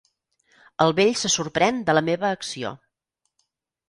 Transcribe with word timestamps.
El 0.85 0.95
vell 0.99 1.11
se 1.23 1.29
sorprèn 1.33 1.77
de 1.89 1.95
la 1.97 2.03
meva 2.07 2.31
acció. 2.39 2.73